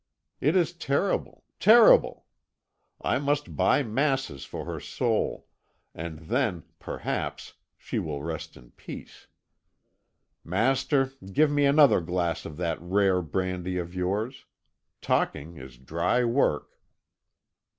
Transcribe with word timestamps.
It 0.39 0.55
is 0.55 0.73
terrible, 0.73 1.43
terrible! 1.59 2.25
I 3.03 3.19
must 3.19 3.55
buy 3.55 3.83
masses 3.83 4.45
for 4.45 4.65
her 4.65 4.79
soul, 4.79 5.45
and 5.93 6.21
then, 6.21 6.63
perhaps, 6.79 7.53
she 7.77 7.99
will 7.99 8.23
rest 8.23 8.57
in 8.57 8.71
peace. 8.71 9.27
Master, 10.43 11.11
give 11.31 11.51
me 11.51 11.65
another 11.65 12.01
glass 12.01 12.45
of 12.47 12.57
that 12.57 12.81
rare 12.81 13.21
brandy 13.21 13.77
of 13.77 13.93
yours. 13.93 14.45
Talking 15.01 15.57
is 15.57 15.77
dry 15.77 16.23
work." 16.23 16.79